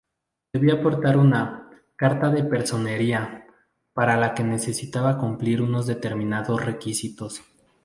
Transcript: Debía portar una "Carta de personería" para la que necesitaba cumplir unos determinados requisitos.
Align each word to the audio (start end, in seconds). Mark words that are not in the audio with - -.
Debía 0.51 0.81
portar 0.81 1.15
una 1.17 1.69
"Carta 1.95 2.31
de 2.31 2.43
personería" 2.43 3.45
para 3.93 4.17
la 4.17 4.33
que 4.33 4.43
necesitaba 4.43 5.19
cumplir 5.19 5.61
unos 5.61 5.85
determinados 5.85 6.65
requisitos. 6.65 7.43